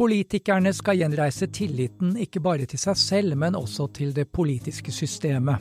[0.00, 5.60] Politikerne skal gjenreise tilliten ikke bare til seg selv, men også til det politiske systemet.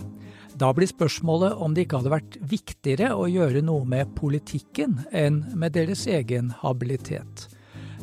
[0.55, 5.42] Da blir spørsmålet om det ikke hadde vært viktigere å gjøre noe med politikken enn
[5.60, 7.49] med deres egen habilitet.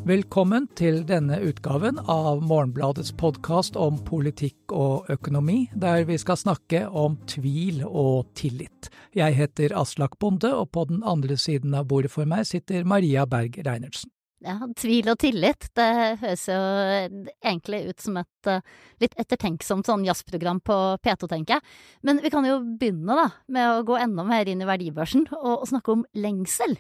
[0.05, 6.83] Velkommen til denne utgaven av Morgenbladets podkast om politikk og økonomi, der vi skal snakke
[6.93, 8.91] om tvil og tillit.
[9.17, 13.25] Jeg heter Aslak Bonde, og på den andre siden av bordet for meg sitter Maria
[13.25, 14.13] Berg Reinertsen.
[14.47, 15.87] Ja, tvil og tillit, det
[16.21, 18.61] høres jo egentlig ut som et uh,
[19.03, 21.75] litt ettertenksomt sånn jazzprogram på P2, tenker jeg.
[22.07, 25.67] Men vi kan jo begynne da, med å gå enda mer inn i verdibørsen og,
[25.67, 26.77] snakke om lengsel.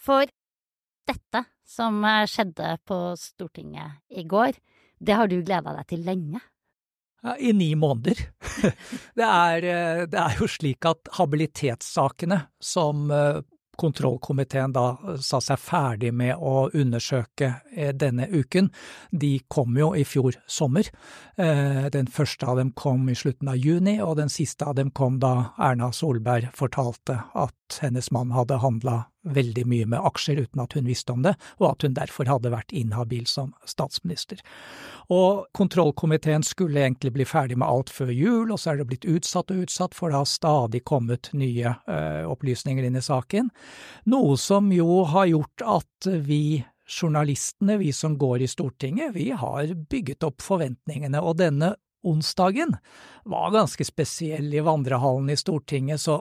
[0.00, 0.28] For
[1.08, 4.60] dette som eh, skjedde på Stortinget i går,
[5.00, 6.42] det har du gleda deg til lenge?
[7.20, 8.20] Ja, I ni måneder.
[9.16, 13.40] Det er, eh, det er, jo slik at habilitetssakene som eh,
[13.80, 14.86] kontrollkomiteen da
[15.24, 17.52] sa seg ferdig med å undersøke
[17.96, 18.70] denne uken,
[19.10, 20.90] de kom jo i fjor sommer.
[21.36, 25.18] Den første av dem kom i slutten av juni, og den siste av dem kom
[25.22, 30.74] da Erna Solberg fortalte at hennes mann hadde handla veldig mye med aksjer uten at
[30.76, 34.40] hun visste om det, og at hun derfor hadde vært inhabil som statsminister.
[35.12, 39.08] Og kontrollkomiteen skulle egentlig bli ferdig med alt før jul, og så er det blitt
[39.08, 42.00] utsatt og utsatt, for det har stadig kommet nye ø,
[42.32, 43.52] opplysninger inn i saken.
[44.10, 49.74] Noe som jo har gjort at vi journalistene, vi som går i Stortinget, vi har
[49.90, 51.74] bygget opp forventningene, og denne
[52.06, 52.76] onsdagen
[53.24, 56.18] var ganske spesiell i vandrehallen i Stortinget, så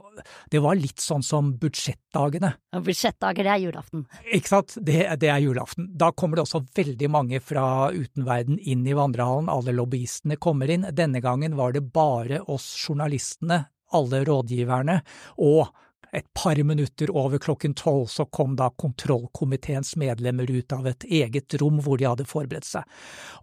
[0.52, 2.52] det var litt sånn som budsjettdagene.
[2.74, 4.06] Ja, budsjettdager, det er julaften.
[4.36, 5.90] Ikke sant, det, det, er julaften.
[5.98, 10.88] Da kommer det også veldig mange fra utenverden inn i vandrehallen, alle lobbyistene kommer inn.
[10.96, 13.64] Denne gangen var det bare oss journalistene,
[13.96, 15.00] alle rådgiverne,
[15.42, 15.70] og
[16.12, 21.54] et par minutter over klokken tolv så kom da kontrollkomiteens medlemmer ut av et eget
[21.62, 22.88] rom hvor de hadde forberedt seg.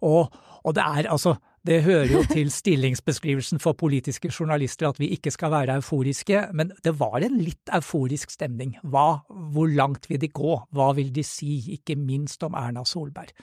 [0.03, 1.37] Og, og det er altså,
[1.67, 6.71] det hører jo til stillingsbeskrivelsen for politiske journalister at vi ikke skal være euforiske, men
[6.83, 8.77] det var en litt euforisk stemning.
[8.87, 13.33] Hva, hvor langt vil de gå, hva vil de si, ikke minst om Erna Solberg.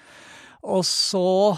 [0.64, 1.52] Og så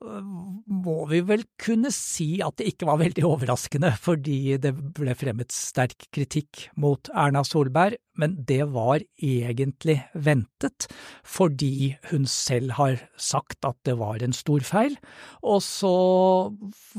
[0.00, 5.52] må vi vel kunne si at det ikke var veldig overraskende, fordi det ble fremmet
[5.52, 10.86] sterk kritikk mot Erna Solberg, men det var egentlig ventet,
[11.24, 14.96] fordi hun selv har sagt at det var en stor feil.
[15.40, 15.92] Og så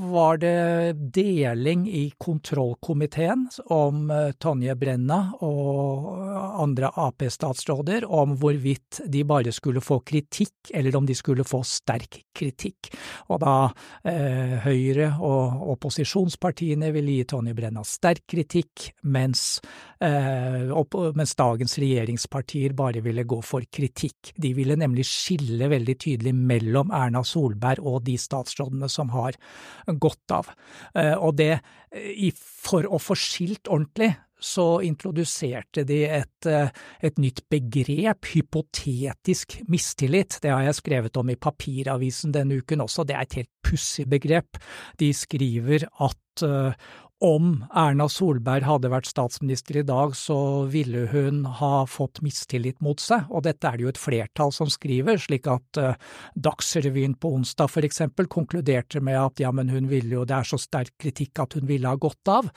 [0.01, 6.09] var det deling i kontrollkomiteen om eh, Tonje Brenna og
[6.63, 12.23] andre Ap-statsråder om hvorvidt de bare skulle få kritikk, eller om de skulle få sterk
[12.37, 12.90] kritikk.
[13.31, 13.55] Og da
[14.07, 19.59] eh, Høyre og opposisjonspartiene ville gi Tonje Brenna sterk kritikk, mens,
[20.03, 20.71] eh,
[21.17, 24.33] mens dagens regjeringspartier bare ville gå for kritikk.
[24.35, 29.37] De ville nemlig skille veldig tydelig mellom Erna Solberg og de statsrådene som har
[29.87, 30.51] godt av.
[30.95, 31.55] Eh, og det,
[32.37, 36.71] for å få skilt ordentlig, så introduserte de et, eh,
[37.01, 40.39] et, nytt begrep, hypotetisk mistillit.
[40.41, 44.07] Det har jeg skrevet om i papiravisen denne uken også, det er et helt pussig
[44.09, 44.57] begrep.
[44.99, 46.73] De skriver at uh,
[47.21, 52.99] om Erna Solberg hadde vært statsminister i dag, så ville hun ha fått mistillit mot
[53.01, 55.93] seg, og dette er det jo et flertall som skriver, slik at uh,
[56.33, 60.49] Dagsrevyen på onsdag for eksempel konkluderte med at ja, men hun ville jo, det er
[60.49, 62.49] så sterk kritikk at hun ville ha gått av.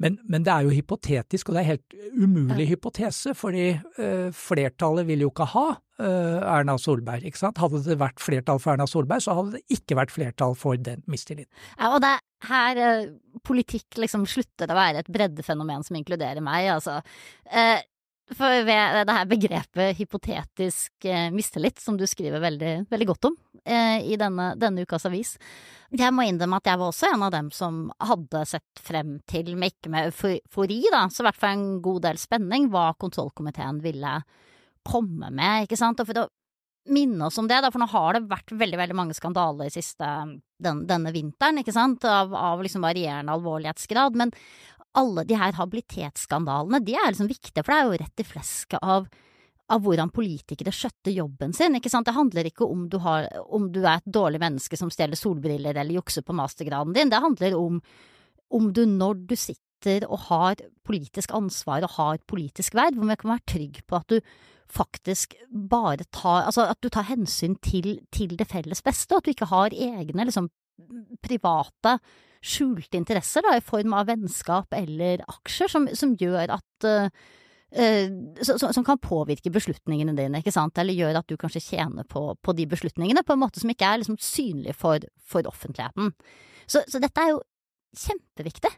[0.00, 5.08] Men, men det er jo hypotetisk, og det er helt umulig hypotese, fordi uh, flertallet
[5.10, 5.66] vil jo ikke ha
[6.00, 7.60] uh, Erna Solberg, ikke sant.
[7.60, 11.04] Hadde det vært flertall for Erna Solberg, så hadde det ikke vært flertall for den
[11.10, 11.52] mistilliten.
[11.76, 12.16] Ja, og det
[12.46, 13.06] her eh,
[13.44, 17.00] politikk liksom slutter å være et breddefenomen som inkluderer meg, altså.
[17.50, 17.82] Eh,
[18.34, 23.36] for ved det her begrepet hypotetisk eh, mistillit, som du skriver veldig, veldig godt om
[23.62, 25.36] eh, i denne, denne, ukas avis,
[25.94, 29.52] jeg må innrømme at jeg var også en av dem som hadde sett frem til,
[29.54, 33.78] med ikke med eufori, da, så i hvert fall en god del spenning, hva kontrollkomiteen
[33.84, 34.16] ville
[34.86, 36.28] komme med, ikke sant, og for å
[36.92, 40.06] minne oss om det, da, for nå har det vært veldig, veldig mange skandaler siste
[40.62, 44.32] den, denne vinteren, ikke sant, av, av liksom varierende alvorlighetsgrad, men
[44.96, 48.82] alle de her habilitetsskandalene, de er liksom viktige, for det er jo rett i flesket
[48.82, 49.08] av
[49.72, 52.06] av hvordan politikere skjøtter jobben sin, ikke sant.
[52.06, 55.74] Det handler ikke om du, har, om du er et dårlig menneske som stjeler solbriller
[55.74, 57.80] eller jukser på mastergraden din, det handler om
[58.54, 59.65] om du når du sitter
[60.08, 64.08] og har politisk ansvar og har politisk verd, hvor man kan være trygg på at
[64.08, 64.20] du
[64.66, 69.24] faktisk bare tar Altså at du tar hensyn til, til det felles beste, og at
[69.26, 70.48] du ikke har egne liksom
[71.22, 71.98] private
[72.46, 77.26] skjulte interesser da, i form av vennskap eller aksjer som, som gjør at uh,
[78.46, 82.28] som, som kan påvirke beslutningene dine, ikke sant, eller gjør at du kanskje tjener på,
[82.40, 86.12] på de beslutningene på en måte som ikke er liksom synlig for, for offentligheten.
[86.66, 87.42] Så, så, dette er jo
[87.96, 88.70] kjempeviktig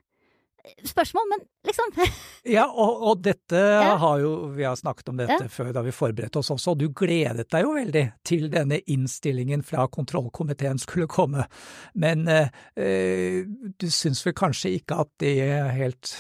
[0.89, 1.93] spørsmål, men liksom
[2.57, 3.95] Ja, og, og dette ja.
[4.01, 5.53] har jo Vi har snakket om dette ja.
[5.53, 9.65] før da vi forberedte oss også, og du gledet deg jo veldig til denne innstillingen
[9.67, 11.47] fra kontrollkomiteen skulle komme.
[11.95, 13.45] Men eh, eh
[13.79, 15.35] du syns vel kanskje ikke at det
[15.79, 16.13] helt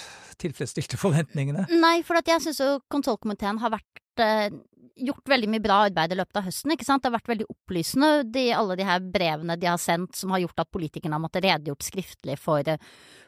[0.42, 1.66] tilfredsstilte forventningene?
[1.80, 4.48] Nei, for jeg syns jo kontrollkomiteen har vært eh,
[4.98, 6.74] gjort veldig mye bra arbeid i løpet av høsten.
[6.74, 7.02] ikke sant?
[7.02, 10.42] Det har vært veldig opplysende, de, alle de her brevene de har sendt som har
[10.44, 12.76] gjort at politikerne har måttet redegjort skriftlig for,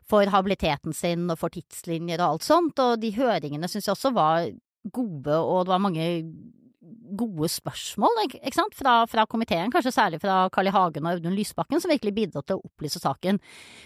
[0.08, 2.82] for habiliteten sin og for tidslinjer og alt sånt.
[2.82, 4.48] Og de høringene syns jeg også var
[4.90, 6.08] gode, og det var mange
[7.20, 8.74] gode spørsmål ikke sant?
[8.76, 10.74] Fra, fra, komiteen, kanskje særlig fra Carl I.
[10.74, 13.40] Hagen og Audun Lysbakken, som virkelig bidro til å opplyse saken.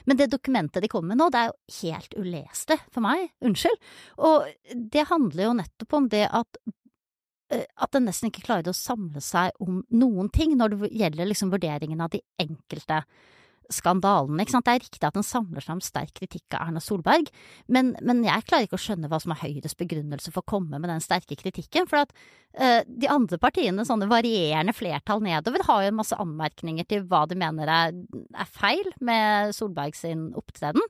[0.09, 3.93] Men det dokumentet de kommer med nå, det er jo helt uleste for meg, unnskyld.
[4.29, 4.49] Og
[4.95, 6.61] det handler jo nettopp om det at
[7.63, 11.53] at den nesten ikke klarer å samle seg om noen ting når det gjelder liksom
[11.55, 13.05] vurderingen av de enkelte
[13.73, 14.43] skandalene.
[14.43, 14.67] Ikke sant?
[14.67, 17.31] Det er riktig at den samler seg om sterk kritikk av Erna Solberg,
[17.73, 20.81] men, men, jeg klarer ikke å skjønne hva som er Høyres begrunnelse for å komme
[20.81, 21.89] med den sterke kritikken.
[21.91, 22.15] For at
[22.59, 27.25] uh, de andre partiene, sånne varierende flertall nedover, har jo en masse anmerkninger til hva
[27.31, 27.99] de mener er,
[28.35, 30.85] er feil med Solberg sin opptreden.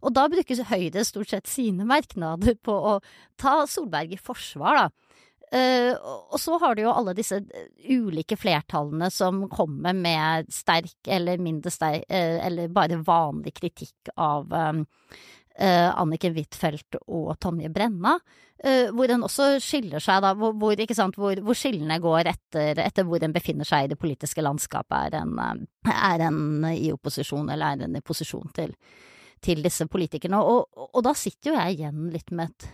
[0.00, 2.98] Og da brukes Høyre stort sett sine merknader på å
[3.40, 5.09] ta Solberg i forsvar, da.
[5.50, 5.96] Uh,
[6.30, 11.42] og så har du jo alle disse eh, ulike flertallene som kommer med sterk eller
[11.42, 14.84] mindre sterk, uh, eller bare vanlig kritikk av um,
[15.58, 18.18] uh, Anniken Huitfeldt og Tonje Brenna,
[18.92, 20.76] hvor en også skiller seg, da, hvor, hvor,
[21.16, 25.14] hvor, hvor skillene går etter, etter, hvor en befinner seg i det politiske landskapet.
[25.14, 28.74] Er en, er en i opposisjon, eller er en i posisjon til,
[29.40, 30.42] til disse politikerne?
[30.44, 32.68] Og, og, og da sitter jo jeg igjen litt med et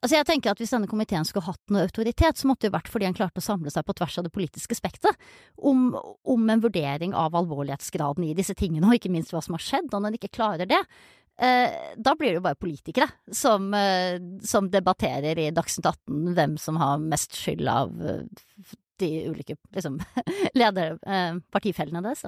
[0.00, 2.88] Altså jeg tenker at Hvis denne komiteen skulle hatt noe autoritet, så måtte det vært
[2.92, 5.90] fordi en klarte å samle seg på tvers av det politiske spekteret om,
[6.24, 9.90] om, en vurdering av alvorlighetsgraden i disse tingene, og ikke minst hva som har skjedd.
[9.92, 10.80] Og når en ikke klarer det,
[11.36, 14.16] eh, da blir det jo bare politikere som, eh,
[14.46, 18.24] som debatterer i Dagsnytt 18 hvem som har mest skyld av eh,
[19.00, 20.00] de ulike liksom,
[20.60, 22.24] leder, eh, deres.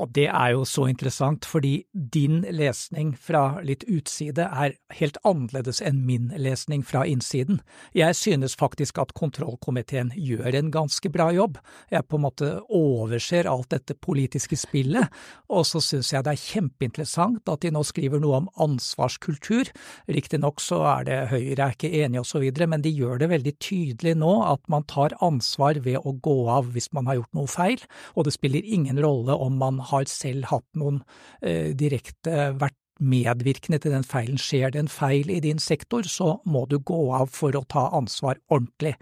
[0.00, 5.80] Og det er jo så interessant, fordi din lesning fra litt utside er helt annerledes
[5.84, 7.60] enn min lesning fra innsiden.
[7.94, 11.60] Jeg synes faktisk at kontrollkomiteen gjør en ganske bra jobb.
[11.92, 15.10] Jeg på en måte overser alt dette politiske spillet,
[15.48, 19.70] og så synes jeg det er kjempeinteressant at de nå skriver noe om ansvarskultur.
[20.10, 24.14] Riktignok så er det Høyre er ikke enig videre, men de gjør det veldig tydelig
[24.18, 27.84] nå at man tar ansvar ved å gå av hvis man har gjort noe feil,
[28.14, 31.02] og det spiller ingen rolle om man har selv hatt noen
[31.42, 34.38] eh, direkte vært medvirkende til den feilen.
[34.38, 37.88] Skjer det en feil i din sektor, så må du gå av for å ta
[37.96, 38.94] ansvar ordentlig.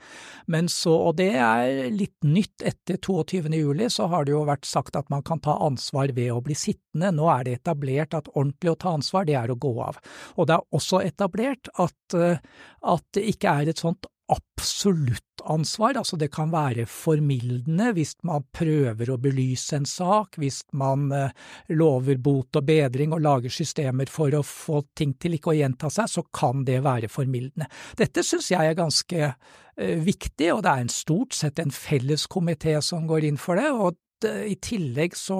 [0.50, 3.52] Men så, og det er litt nytt etter 22.
[3.52, 6.56] juli, så har det jo vært sagt at man kan ta ansvar ved å bli
[6.56, 7.12] sittende.
[7.12, 10.00] Nå er det etablert at ordentlig å ta ansvar, det er å gå av.
[10.36, 12.40] Og det er også etablert at, eh,
[12.82, 18.44] at det ikke er et sånt absolutt ansvar, altså det kan være formildende hvis man
[18.54, 21.34] prøver å belyse en sak, hvis man eh,
[21.74, 25.90] lover bot og bedring og lager systemer for å få ting til ikke å gjenta
[25.92, 27.68] seg, så kan det være formildende.
[27.98, 32.28] Dette synes jeg er ganske eh, viktig, og det er en stort sett en felles
[32.30, 35.38] komité som går inn for det, og i tillegg så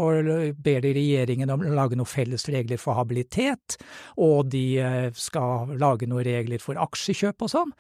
[0.57, 3.79] ber de regjeringen om å lage noen felles regler for habilitet,
[4.21, 7.75] og de eh, skal lage noen regler for aksjekjøp og sånn.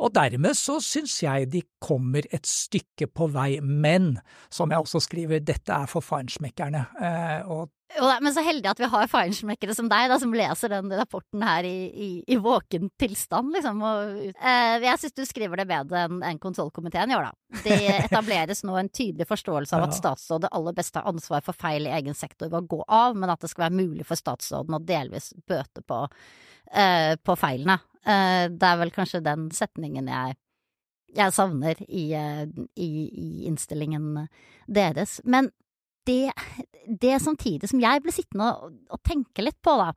[0.00, 4.16] Og dermed så syns jeg de kommer et stykke på vei, men
[4.52, 6.86] som jeg også skriver, dette er for feinschmeckerne.
[7.94, 11.64] Men så heldig at vi har feinschmeckere som deg, da, som leser den rapporten her
[11.64, 13.82] i, i, i våken tilstand, liksom.
[13.86, 17.60] Og, uh, jeg syns du skriver det bedre enn en kontrollkomiteen gjør, da.
[17.62, 17.78] Det
[18.08, 21.94] etableres nå en tydelig forståelse av at statsrådet aller best har ansvar for feil i
[21.94, 24.82] egen sektor ved å gå av, men at det skal være mulig for statsråden å
[24.82, 27.78] delvis bøte på, uh, på feilene.
[28.02, 30.36] Uh, det er vel kanskje den setningen jeg
[31.16, 34.26] jeg savner i, i, i innstillingen
[34.68, 35.14] deres.
[35.24, 35.48] Men
[36.06, 36.32] det,
[36.86, 39.90] det samtidig som jeg ble sittende og, og tenke litt på, da,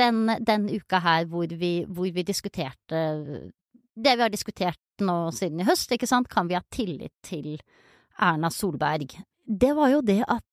[0.00, 3.02] den, den uka her hvor vi, hvor vi, diskuterte
[3.92, 7.58] det vi har diskutert nå siden i høst, ikke sant, kan vi ha tillit til
[8.22, 9.18] Erna Solberg?
[9.42, 10.46] Det var jo det at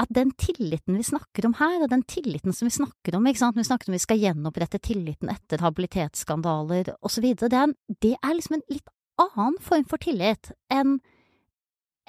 [0.00, 3.42] at den tilliten vi snakker om her, og den tilliten som vi snakker om, ikke
[3.42, 7.62] sant, vi snakker om vi skal gjenopprette tilliten etter habilitetsskandaler osv., det,
[8.02, 8.88] det er liksom en litt
[9.20, 10.96] annen form for tillit enn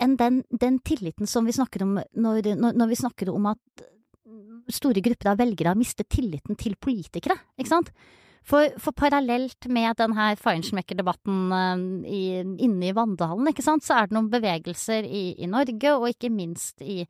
[0.01, 3.85] enn den, den, tilliten som vi snakker om når, når, når, vi snakker om at
[4.73, 7.93] store grupper av velgere har mistet tilliten til politikere, ikke sant?
[8.43, 14.17] For, for, parallelt med denne Feinschmecker-debatten uh, inne i Vandalen, ikke sant, så er det
[14.17, 17.05] noen bevegelser i, i Norge, og ikke minst i,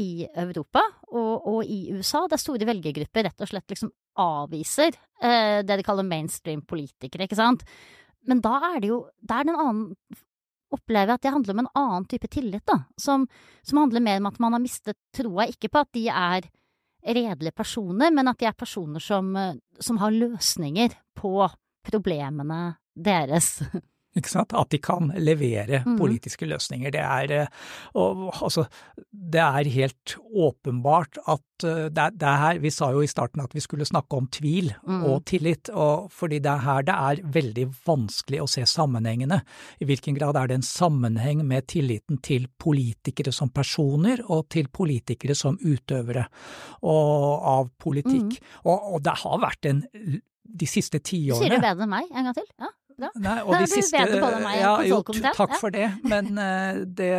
[0.00, 5.60] i Europa og, og, i USA, der store velgergrupper rett og slett liksom avviser eh,
[5.64, 7.66] det de kaller mainstream politikere, ikke sant.
[8.28, 9.84] Men da er det jo Da er det en annen
[10.72, 13.26] Opplever at det handler om en annen type tillit, da, som,
[13.62, 16.48] som handler mer om at man har mistet troa, ikke på at de er
[17.02, 21.34] redelige personer, men at de er personer som, eh, som har løsninger på
[21.88, 22.62] problemene
[22.94, 23.58] deres.
[24.12, 25.96] At de kan levere mm.
[25.96, 26.92] politiske løsninger.
[26.92, 27.46] Det er, eh,
[27.94, 28.66] og, altså,
[29.10, 33.40] det er helt åpenbart at eh, det det er, her Vi sa jo i starten
[33.40, 35.04] at vi skulle snakke om tvil mm.
[35.08, 39.40] og tillit, og fordi det er her det er veldig vanskelig å se sammenhengene.
[39.80, 44.68] I hvilken grad er det en sammenheng med tilliten til politikere som personer, og til
[44.68, 46.26] politikere som utøvere
[46.82, 48.36] og, av politikk.
[48.36, 48.52] Mm.
[48.66, 49.82] Og, og, det har vært en
[50.52, 52.48] de siste tiårene Sier du bedre enn meg en gang til?
[52.60, 52.70] Ja.
[53.02, 53.10] Ja.
[53.18, 55.00] Nei, og de siste, ja, jo,
[55.34, 57.10] takk for det, men uh, det,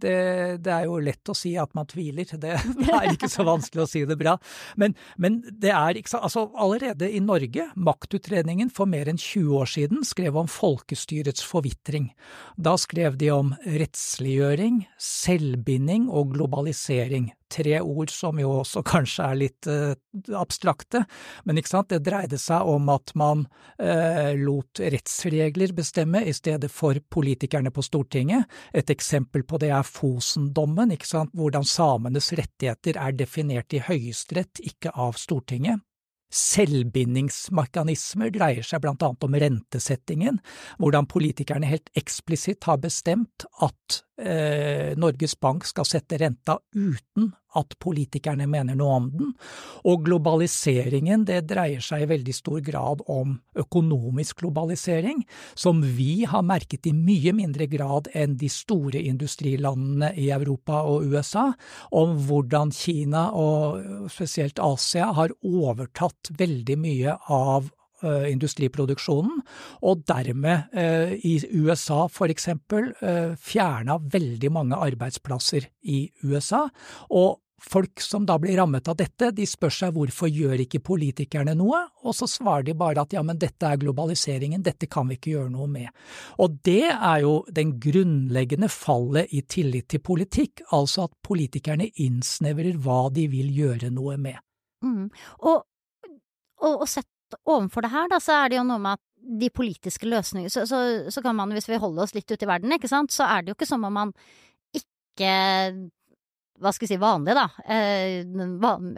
[0.00, 0.14] det,
[0.62, 2.28] det, er jo lett å si at man tviler.
[2.28, 4.36] Det, det er ikke så vanskelig å si det bra.
[4.80, 9.72] Men, men det er ikke altså Allerede i Norge, maktutredningen for mer enn 20 år
[9.72, 12.12] siden skrev om folkestyrets forvitring.
[12.56, 19.40] Da skrev de om rettsliggjøring, selvbinding og globalisering tre ord som jo også kanskje er
[19.40, 19.94] litt eh,
[20.36, 21.04] abstrakte,
[21.44, 23.46] men ikke sant, det dreide seg om at man
[23.78, 28.46] eh, lot rettsregler bestemme i stedet for politikerne på Stortinget.
[28.74, 34.62] Et eksempel på det er Fosen-dommen, ikke sant, hvordan samenes rettigheter er definert i Høyesterett,
[34.66, 35.84] ikke av Stortinget.
[36.32, 40.40] Selvbindingsmekanismer dreier seg blant annet om rentesettingen,
[40.82, 48.46] hvordan politikerne helt eksplisitt har bestemt at Norges Bank skal sette renta uten at politikerne
[48.50, 49.32] mener noe om den,
[49.88, 55.22] og globaliseringen det dreier seg i veldig stor grad om økonomisk globalisering,
[55.54, 61.08] som vi har merket i mye mindre grad enn de store industrilandene i Europa og
[61.12, 61.48] USA,
[61.96, 69.40] om hvordan Kina og spesielt Asia har overtatt veldig mye av Eh, industriproduksjonen,
[69.86, 76.66] og dermed eh, i USA for eksempel eh, fjerna veldig mange arbeidsplasser i USA.
[77.10, 81.54] og Folk som da blir rammet av dette, de spør seg hvorfor gjør ikke politikerne
[81.56, 85.16] noe, og så svarer de bare at ja, men dette er globaliseringen, dette kan vi
[85.16, 85.88] ikke gjøre noe med.
[86.44, 92.76] Og det er jo den grunnleggende fallet i tillit til politikk, altså at politikerne innsnevrer
[92.76, 94.36] hva de vil gjøre noe med.
[94.84, 95.08] Mm.
[95.48, 95.64] Og,
[96.60, 97.08] og, og sett
[97.44, 100.62] overfor det her, da, så er det jo noe med at de politiske løsningene så,
[100.70, 103.26] så, så, kan man, hvis vi holder oss litt ute i verden, ikke sant, så
[103.26, 104.14] er det jo ikke som om man
[104.76, 105.32] ikke
[106.62, 108.22] hva skal vi si, vanlig, da, eh,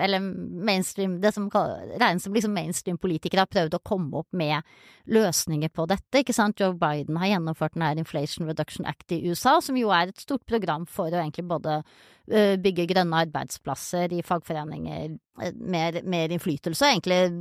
[0.04, 0.20] eller
[0.68, 4.62] mainstream, det som regnes som liksom mainstream-politikere har prøvd å komme opp med
[5.10, 6.60] løsninger på dette, ikke sant.
[6.60, 10.22] Joe Biden har gjennomført den her Inflation Reduction Act i USA, som jo er et
[10.22, 16.34] stort program for å egentlig både uh, bygge grønne arbeidsplasser i fagforeninger, uh, mer, mer
[16.34, 17.40] innflytelse, og egentlig eh,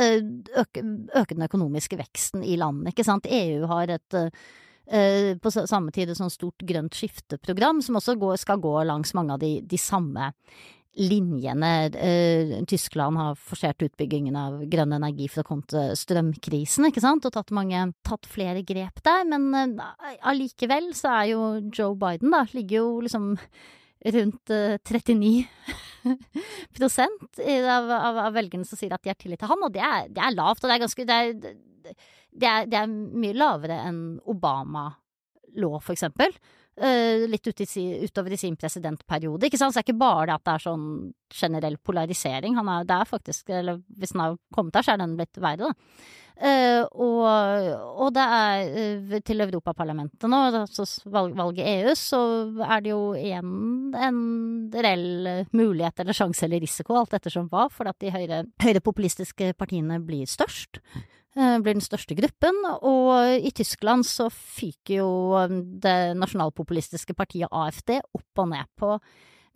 [0.00, 0.84] øke,
[1.14, 3.28] øke, den økonomiske veksten i landet, ikke sant.
[3.30, 8.36] EU har et uh, på samme tid et sånt stort grønt skifteprogram som også går,
[8.42, 10.32] skal gå langs mange av de, de samme
[10.94, 11.70] linjene.
[12.70, 17.34] Tyskland har forsert utbyggingen av grønn energi for å komme til strømkrisen, ikke sant, og
[17.34, 19.80] tatt mange, tatt flere grep der, men
[20.22, 23.32] allikevel så er jo Joe Biden, da, ligger jo liksom
[24.04, 24.50] rundt
[24.84, 25.46] 39
[26.76, 29.84] prosent av, av, av, velgerne som sier at de har tillit til ham, og det
[29.84, 30.60] er, det er lavt.
[30.60, 31.06] Og det er ganske
[32.34, 34.90] det er, det er mye lavere enn Obama
[35.54, 36.34] lå, for eksempel.
[36.74, 39.46] Uh, litt ut i, utover i sin presidentperiode.
[39.46, 39.70] Ikke sant?
[39.70, 40.88] Så det er ikke bare det at det er sånn
[41.30, 42.56] generell polarisering.
[42.58, 45.38] Han er, det er faktisk, eller hvis den har kommet der, så er den blitt
[45.38, 46.10] verre, da.
[46.34, 47.20] Uh, og,
[47.94, 48.72] og, det er
[49.06, 50.82] uh, til Europaparlamentet nå, altså
[51.14, 52.22] valg, valget EU, så
[52.66, 54.18] er det jo igjen en
[54.74, 60.02] reell mulighet eller sjanse eller risiko, alt ettersom hva, for at de høyre, høyrepopulistiske partiene
[60.02, 60.82] blir størst.
[61.34, 65.12] Uh, blir den største gruppen, og i Tyskland så fyker jo
[65.82, 68.98] det nasjonalpopulistiske partiet AFD opp og ned på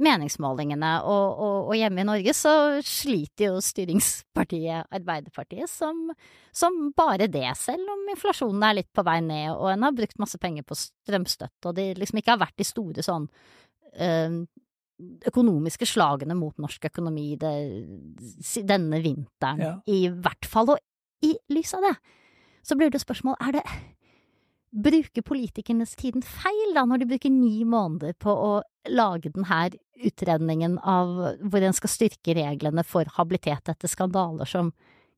[0.02, 0.90] meningsmålingene.
[1.06, 2.52] Og, og, og, hjemme i Norge så
[2.86, 6.06] sliter jo styringspartiet Arbeiderpartiet som,
[6.54, 10.20] som, bare det, selv om inflasjonen er litt på vei ned og en har brukt
[10.22, 13.26] masse penger på strømstøtte og det liksom ikke har vært de store sånn
[13.98, 14.38] øh,
[15.30, 17.54] økonomiske slagene mot norsk økonomi det,
[18.66, 19.74] denne vinteren, ja.
[19.86, 20.74] i hvert fall.
[20.74, 20.80] Og
[21.24, 21.94] i lys av det,
[22.62, 23.64] så blir det spørsmål, er det
[24.68, 28.50] Bruker politikernes tiden feil, da, når de bruker ni måneder på å
[28.92, 29.62] lage denne
[30.04, 34.74] utredningen av hvor en skal styrke reglene for habilitet etter skandaler som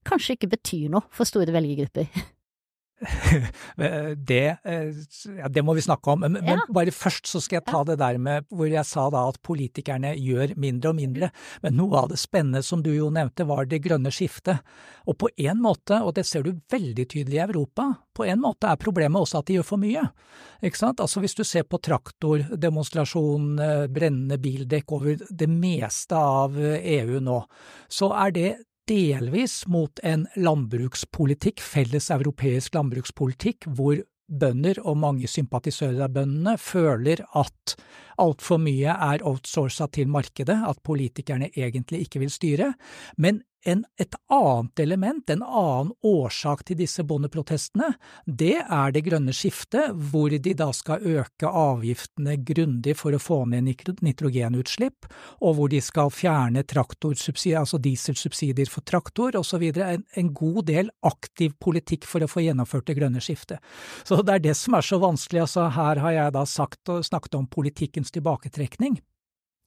[0.07, 2.07] kanskje ikke betyr noe for store velgergrupper.
[4.31, 4.91] det, eh,
[5.39, 6.21] ja, det må vi snakke om.
[6.21, 6.57] Men, ja.
[6.57, 9.41] men, bare først så skal jeg ta det der med hvor jeg sa da at
[9.47, 11.31] politikerne gjør mindre og mindre.
[11.65, 14.61] Men noe av det spennende som du jo nevnte var det grønne skiftet.
[15.09, 18.69] Og på en måte, og det ser du veldig tydelig i Europa, på en måte
[18.69, 20.03] er problemet også at de gjør for mye.
[20.67, 21.01] Ikke sant?
[21.01, 27.17] Altså hvis du ser på traktordemonstrasjon, eh, brennende bildekk over det meste av EU eh,
[27.17, 27.39] e nå,
[27.89, 28.51] så er det
[28.91, 37.23] delvis mot en landbrukspolitikk, felles europeisk landbrukspolitikk, hvor bønder og mange sympatisører av bøndene føler
[37.39, 37.75] at
[38.21, 42.73] altfor mye er outsourca til markedet, at politikerne egentlig ikke vil styre,
[43.19, 47.93] men en, et annet element, en annen årsak til disse bondeprotestene,
[48.25, 53.43] det er det grønne skiftet, hvor de da skal øke avgiftene grundig for å få
[53.53, 53.69] ned
[54.01, 55.09] nitrogenutslipp,
[55.41, 59.67] og hvor de skal fjerne altså dieselsubsidier for traktor osv.
[59.77, 63.61] En, en god del aktiv politikk for å få gjennomført det grønne skiftet.
[64.05, 65.45] Så det er det som er så vanskelig.
[65.45, 69.01] altså Her har jeg da sagt snakket om politikkens tilbaketrekning.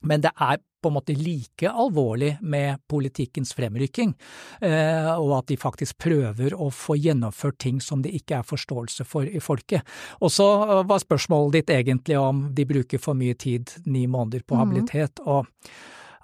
[0.04, 4.14] Men det er på en måte like alvorlig med politikkens fremrykking,
[4.62, 9.08] eh, og at de faktisk prøver å få gjennomført ting som det ikke er forståelse
[9.08, 9.88] for i folket.
[10.20, 10.50] Og så
[10.84, 14.64] var spørsmålet ditt egentlig om de bruker for mye tid, ni måneder, på mhm.
[14.66, 15.48] habilitet, og,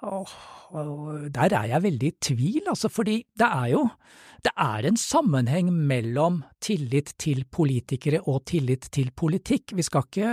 [0.04, 0.28] og,
[0.70, 3.86] og der er jeg veldig i tvil, altså, fordi det er jo
[4.44, 9.74] det er en sammenheng mellom tillit til politikere og tillit til politikk.
[9.76, 10.30] Vi skal ikke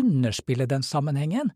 [0.00, 1.52] underspille den sammenhengen.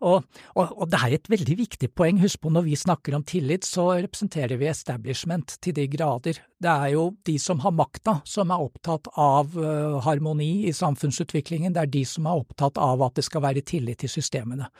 [0.00, 0.24] Og,
[0.56, 2.20] og, og, det er et veldig viktig poeng.
[2.22, 6.40] Husk på når vi snakker om tillit, så representerer vi establishment til de grader.
[6.62, 11.74] Det er jo de som har makta som er opptatt av uh, harmoni i samfunnsutviklingen.
[11.74, 14.70] Det er de som er opptatt av at det skal være tillit til systemene.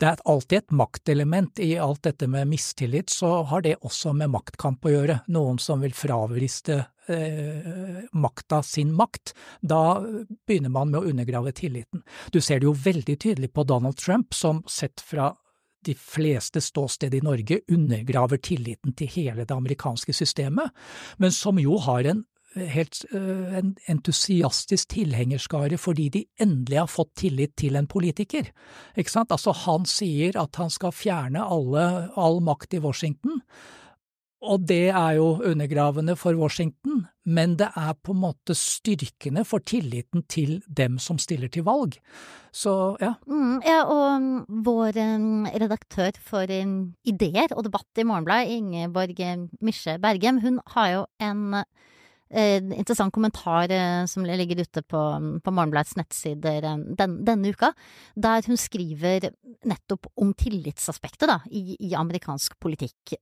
[0.00, 4.32] Det er alltid et maktelement i alt dette med mistillit, så har det også med
[4.34, 5.18] maktkamp å gjøre.
[5.32, 6.78] Noen som vil fravriste
[7.08, 10.00] eh, makta sin makt, da
[10.46, 12.04] begynner man med å undergrave tilliten.
[12.32, 15.32] Du ser det jo veldig tydelig på Donald Trump, som sett fra
[15.82, 20.70] de fleste ståsted i Norge undergraver tilliten til hele det amerikanske systemet,
[21.18, 22.22] men som jo har en
[22.56, 28.50] helt eh, en entusiastisk tilhengerskare fordi de endelig har fått tillit til en politiker.
[28.96, 29.32] Ikke sant?
[29.32, 31.86] Altså, han sier at han skal fjerne alle,
[32.16, 33.40] all makt i Washington,
[34.42, 39.62] og det er jo undergravende for Washington, men det er på en måte styrkende for
[39.62, 41.94] tilliten til dem som stiller til valg.
[42.50, 43.12] Så ja.
[43.30, 46.74] Mm, ja, og um, vår um, redaktør for um,
[47.06, 49.22] ideer og debatt i Morgenbladet, Ingeborg
[49.62, 51.62] Misje Bergem, hun har jo en
[52.32, 55.00] interessant kommentar uh, som ligger ute på,
[55.44, 56.64] på Morgenbladets nettsider
[56.96, 57.72] den, denne uka,
[58.16, 59.28] der hun skriver
[59.68, 63.16] nettopp om tillitsaspektet da, i, i amerikansk politikk.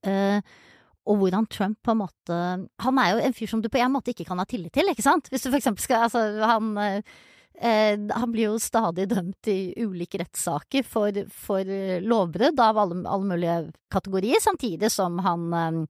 [1.08, 2.38] Og hvordan Trump på en måte
[2.84, 4.90] Han er jo en fyr som du på en måte ikke kan ha tillit til,
[4.92, 5.30] ikke sant?
[5.32, 10.20] Hvis du for eksempel skal Altså, han eh, han blir jo stadig dømt i ulike
[10.22, 13.56] rettssaker for, for lovbrudd av alle, alle, mulige
[13.92, 15.80] kategorier, samtidig som han eh,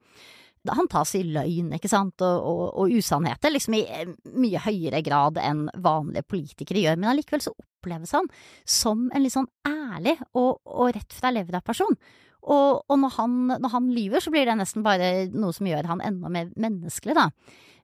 [0.68, 5.00] han tas i løgn, ikke sant, og, og, og, usannheter, liksom i eh, mye høyere
[5.04, 8.28] grad enn vanlige politikere gjør, men allikevel så oppleves han
[8.68, 11.96] som en litt sånn ærlig og, og rett fra levra person.
[12.40, 15.88] Og, og når, han, når, han, lyver, så blir det nesten bare noe som gjør
[15.90, 17.28] han enda mer menneskelig, da.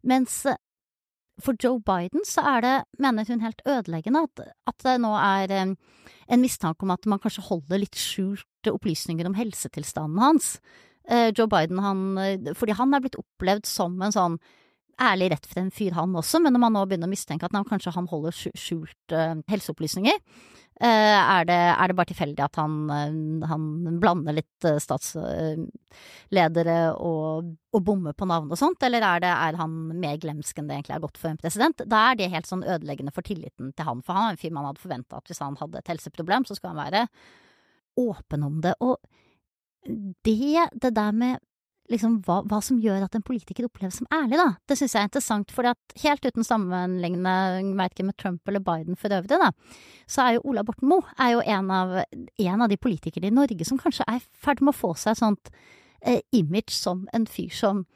[0.09, 0.61] Mens eh,
[1.43, 5.53] for Joe Biden så er det, mener hun, helt ødeleggende at, at det nå er
[5.53, 5.75] eh,
[6.27, 10.57] en mistanke om at man kanskje holder litt skjult opplysninger om helsetilstanden hans.
[11.09, 12.01] Eh, Joe Biden, han,
[12.59, 14.39] fordi han er blitt opplevd som en sånn
[15.03, 17.55] ærlig rett for en fyr, han også, men når man nå begynner å mistenke at
[17.57, 20.17] han, kanskje han holder skjult uh, helseopplysninger,
[20.81, 23.63] uh, er, det, er, det, bare tilfeldig at han, uh, han
[24.01, 29.73] blander litt statsledere og, og, bommer på navn og sånt, eller er, det, er han
[29.93, 31.77] mer glemsk enn det egentlig er godt for en president?
[31.85, 34.57] Da er det helt sånn ødeleggende for tilliten til han, for han er en fyr
[34.57, 37.03] man hadde forventa at hvis han hadde et helseproblem, så skulle han være
[38.01, 38.75] åpen om det.
[38.85, 38.97] Og
[39.87, 41.39] det, det der med
[41.93, 44.49] liksom hva, hva, som gjør at en politiker oppleves som ærlig, da.
[44.67, 45.71] Det syns jeg er interessant, for
[46.03, 49.53] helt uten sammenligning med Trump eller Biden for øvrig, da,
[50.11, 54.07] så er jo Ola Borten Moe en en av de politikerne i Norge som kanskje
[54.09, 55.53] er i ferd med å få seg et sånt
[56.03, 57.87] eh, image som en fyr som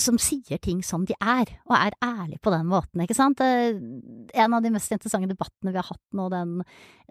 [0.00, 3.42] som sier ting som de er, og er ærlig på den måten, ikke sant.
[3.44, 3.76] Eh,
[4.32, 6.54] en av de mest interessante debattene vi har hatt nå den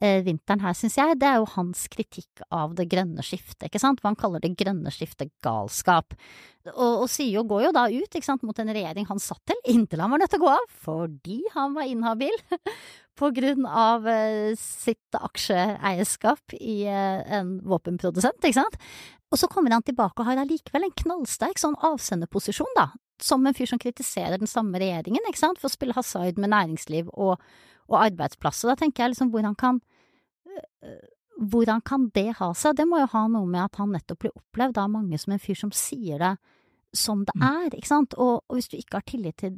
[0.01, 3.81] eh, vinteren her, syns jeg, det er jo hans kritikk av det grønne skiftet, ikke
[3.81, 4.01] sant.
[4.01, 6.17] Hva han kaller det grønne skiftet galskap.
[6.73, 9.43] og, og sier jo, går jo da ut ikke sant, mot en regjering han satt
[9.45, 12.37] til, inntil han var nødt til å gå av fordi han var inhabil
[13.21, 18.77] på grunn av eh, sitt aksjeeierskap i eh, en våpenprodusent, ikke sant.
[19.31, 22.89] Og så kommer han tilbake og har allikevel en knallsterk sånn avsenderposisjon, da,
[23.23, 26.51] som en fyr som kritiserer den samme regjeringen, ikke sant, for å spille hasard med
[26.51, 27.39] næringsliv og,
[27.87, 28.71] og arbeidsplasser.
[28.71, 29.79] Da tenker jeg liksom hvordan kan
[30.51, 31.09] uh,
[31.41, 32.75] hvordan kan det ha seg?
[32.77, 35.41] Det må jo ha noe med at han nettopp blir opplevd av mange som en
[35.41, 36.35] fyr som sier det
[36.93, 37.45] som det mm.
[37.47, 38.15] er, ikke sant?
[38.19, 39.55] Og, og, hvis du ikke har tillit til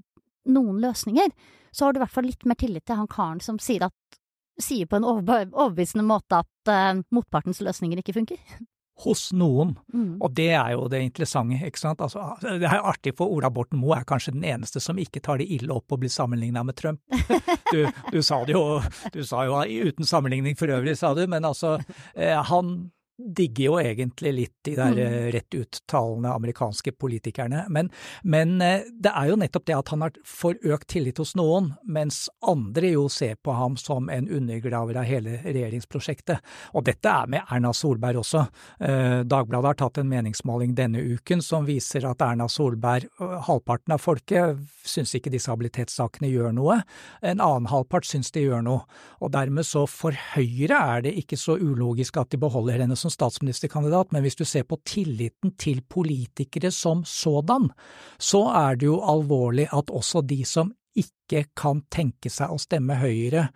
[0.53, 1.33] noen løsninger,
[1.73, 4.19] så har du i hvert fall litt mer tillit til han karen som sier, at,
[4.62, 8.38] sier på en overbevisende måte at uh, motpartens løsninger ikke funker
[9.03, 9.73] hos noen.
[9.93, 10.17] Mm.
[10.21, 11.58] Og det er jo det interessante.
[11.65, 12.01] ikke sant?
[12.01, 15.41] Altså, det er artig, for Ola Borten Moe er kanskje den eneste som ikke tar
[15.41, 17.01] det ille opp å bli sammenligna med Trump.
[17.73, 18.84] Du, du, sa det jo,
[19.15, 21.79] du sa jo uten sammenligning for øvrig, sa du, men altså,
[22.13, 25.02] eh, han digger jo egentlig litt de der mm.
[25.04, 27.65] Eh, rett uttalende amerikanske politikerne.
[27.69, 27.89] Men,
[28.23, 31.73] men, eh, det er jo nettopp det at han har for økt tillit hos noen,
[31.86, 36.41] mens andre jo ser på ham som en undergraver av hele regjeringsprosjektet.
[36.73, 38.47] Og dette er med Erna Solberg også.
[38.80, 44.02] Eh, Dagbladet har tatt en meningsmåling denne uken som viser at Erna Solberg, halvparten av
[44.02, 46.82] folket, syns ikke disabilitetssakene gjør noe.
[47.21, 48.88] En annen halvpart syns de gjør noe.
[49.21, 53.11] Og dermed så for Høyre er det ikke så ulogisk at de beholder henne som
[53.13, 57.69] statsministerkandidat, men hvis du ser på tilliten til politikere som sådan,
[58.17, 62.99] så er det jo alvorlig at også de som ikke kan tenke seg å stemme
[63.01, 63.47] Høyre,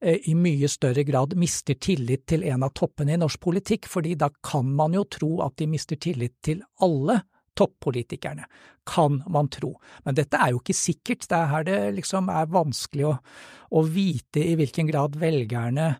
[0.00, 4.14] eh, i mye større grad mister tillit til en av toppene i norsk politikk, fordi
[4.18, 7.20] da kan man jo tro at de mister tillit til alle
[7.54, 8.46] toppolitikerne,
[8.86, 9.76] kan man tro.
[10.04, 13.14] Men dette er jo ikke sikkert, det er her det liksom er vanskelig å,
[13.78, 15.94] å vite i hvilken grad velgerne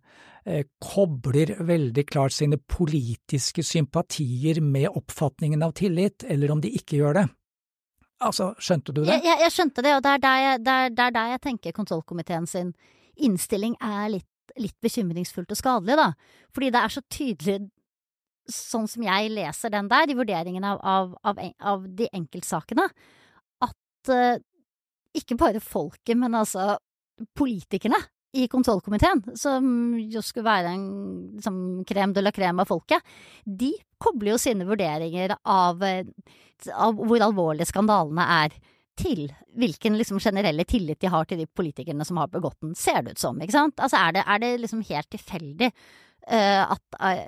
[0.83, 7.19] kobler veldig klart sine politiske sympatier med oppfatningen av tillit, eller om de ikke gjør
[7.21, 7.25] det.
[8.25, 9.19] Altså, skjønte du det?
[9.25, 11.77] Jeg, jeg, skjønte det, og det er der jeg, der, der, er der jeg tenker
[11.77, 12.73] kontrollkomiteen sin
[13.25, 14.31] innstilling er litt,
[14.61, 16.09] litt bekymringsfullt og skadelig, da.
[16.55, 17.59] Fordi det er så tydelig,
[18.51, 22.87] sånn som jeg leser den der, i vurderingen av, av, av, av de enkeltsakene,
[23.65, 24.37] at uh,
[25.17, 26.75] ikke bare folket, men altså
[27.39, 28.01] politikerne
[28.35, 29.65] i kontrollkomiteen, som
[30.11, 30.87] jo skulle være en
[31.37, 33.03] liksom, krem de la crème av folket,
[33.45, 33.71] de
[34.03, 35.83] kobler jo sine vurderinger av,
[36.75, 38.57] av hvor alvorlige skandalene er,
[38.99, 39.27] til
[39.59, 43.17] hvilken liksom, generelle tillit de har til de politikerne som har begått den, ser det
[43.17, 43.81] ut som, ikke sant?
[43.83, 47.25] Altså er det, er det liksom helt tilfeldig uh, at uh,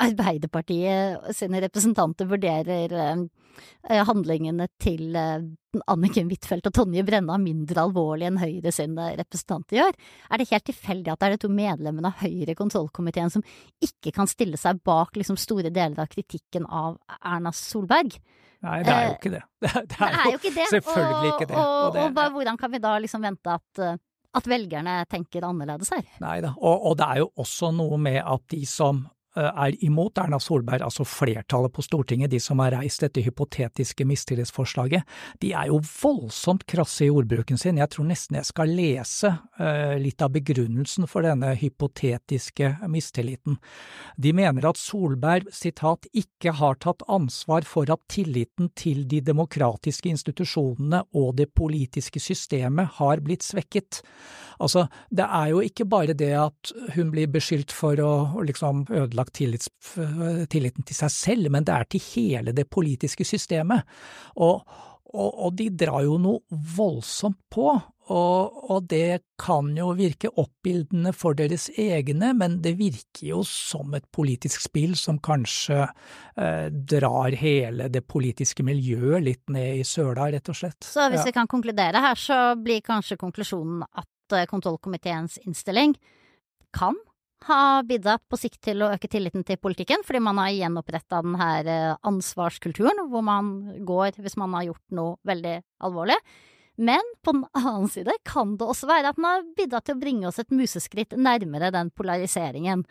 [0.00, 5.42] Arbeiderpartiet sine representanter vurderer uh, handlingene til uh,
[5.90, 9.96] Anniken Huitfeldt og Tonje Brenna mindre alvorlig enn Høyre sine representanter gjør?
[10.30, 13.44] Er det helt tilfeldig at det er de to medlemmene av Høyre kontrollkomiteen som
[13.84, 18.18] ikke kan stille seg bak liksom, store deler av kritikken av Erna Solberg?
[18.60, 19.44] Nei, det er jo ikke det.
[19.60, 20.66] Det er, det er, det er jo, ikke det.
[20.72, 21.56] selvfølgelig ikke det.
[21.56, 23.98] Og, og, og, og hvordan kan vi da liksom vente at
[24.30, 26.04] at velgerne tenker annerledes her.
[26.22, 29.76] Nei da, og, og, det er jo også noe med at de som Eh, er
[29.84, 35.06] imot Erna Solberg, altså flertallet på Stortinget, de som har reist dette hypotetiske mistillitsforslaget,
[35.42, 37.78] de er jo voldsomt krasse i ordbruken sin.
[37.80, 43.60] Jeg tror nesten jeg skal lese uh, litt av begrunnelsen for denne hypotetiske mistilliten.
[44.16, 50.10] De mener at Solberg, sitat, ikke har tatt ansvar for at tilliten til de demokratiske
[50.10, 54.02] institusjonene og det politiske systemet har blitt svekket.
[54.60, 59.20] Altså, det er jo ikke bare det at hun blir beskyldt for å liksom ødelegge
[59.30, 59.70] ødelagt tillits,
[60.50, 63.82] tilliten til seg selv, men det er til hele det politiske systemet.
[64.36, 64.62] Og,
[65.14, 71.12] og, og de drar jo noe voldsomt på, og, og, det kan jo virke oppbildende
[71.14, 75.84] for deres egne, men det virker jo som et politisk spill som kanskje
[76.34, 80.82] eh, drar hele det politiske miljøet litt ned i søla, rett og slett.
[80.82, 81.28] Så hvis ja.
[81.28, 85.94] vi kan konkludere her, så blir kanskje konklusjonen at eh, kontrollkomiteens innstilling
[86.74, 86.98] kan
[87.48, 91.36] har bidratt på sikt til å øke tilliten til politikken, fordi man har gjenoppretta den
[91.40, 93.52] her eh, ansvarskulturen, hvor man
[93.86, 96.18] går hvis man har gjort noe veldig alvorlig.
[96.80, 100.02] Men på den annen side kan det også være at den har bidratt til å
[100.02, 102.84] bringe oss et museskritt nærmere den polariseringen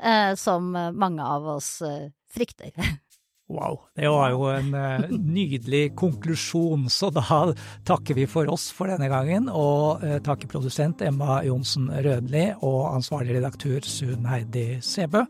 [0.00, 2.74] eh, som mange av oss eh, frykter.
[3.50, 7.24] Wow, det var jo en uh, nydelig konklusjon, så da
[7.88, 12.92] takker vi for oss for denne gangen, og uh, takker produsent Emma Johnsen Rødli og
[12.92, 15.24] ansvarlig redaktør Sun Heidi Sebø,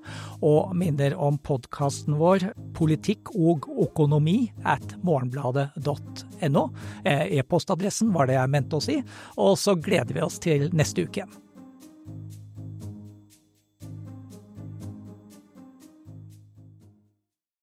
[0.44, 6.64] og minner om podkasten vår Politikk og økonomi at morgenbladet.no.
[7.04, 9.00] Eh, e-postadressen var det jeg mente å si,
[9.40, 11.38] og så gleder vi oss til neste uke igjen.